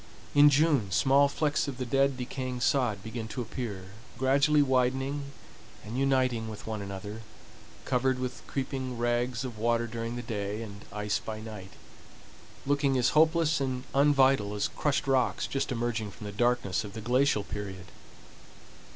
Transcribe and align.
In 0.33 0.49
June 0.49 0.89
small 0.89 1.27
flecks 1.27 1.67
of 1.67 1.77
the 1.77 1.85
dead, 1.85 2.17
decaying 2.17 2.61
sod 2.61 3.03
begin 3.03 3.27
to 3.27 3.41
appear, 3.43 3.89
gradually 4.17 4.63
widening 4.63 5.25
and 5.85 5.95
uniting 5.95 6.49
with 6.49 6.65
one 6.65 6.81
another, 6.81 7.21
covered 7.85 8.17
with 8.17 8.41
creeping 8.47 8.97
rags 8.97 9.45
of 9.45 9.59
water 9.59 9.85
during 9.85 10.15
the 10.15 10.23
day, 10.23 10.63
and 10.63 10.85
ice 10.91 11.19
by 11.19 11.39
night, 11.39 11.73
looking 12.65 12.97
as 12.97 13.09
hopeless 13.09 13.61
and 13.61 13.83
unvital 13.93 14.55
as 14.55 14.69
crushed 14.69 15.05
rocks 15.05 15.45
just 15.45 15.71
emerging 15.71 16.09
from 16.09 16.25
the 16.25 16.31
darkness 16.31 16.83
of 16.83 16.93
the 16.93 17.01
glacial 17.01 17.43
period. 17.43 17.85